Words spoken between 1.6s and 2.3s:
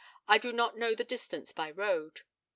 road.